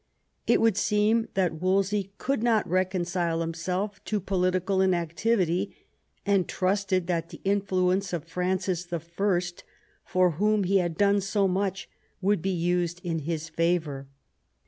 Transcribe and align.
It 0.47 0.59
would 0.59 0.77
seem 0.77 1.27
that 1.35 1.61
Wolsey 1.61 2.11
could 2.17 2.41
not 2.41 2.67
reconcile 2.67 3.41
himself 3.41 4.03
to 4.05 4.19
political 4.19 4.81
inactivity, 4.81 5.75
and 6.25 6.49
trusted 6.49 7.05
that 7.05 7.29
the 7.29 7.39
influence 7.43 8.11
of 8.11 8.25
Francis 8.27 8.91
I., 8.91 8.99
for 10.03 10.31
whom 10.31 10.63
he 10.63 10.79
had 10.79 10.97
done 10.97 11.21
so 11.21 11.47
much, 11.47 11.87
would 12.19 12.41
be 12.41 12.49
used 12.49 12.99
in 13.03 13.19
his 13.19 13.47
favour. 13.47 14.07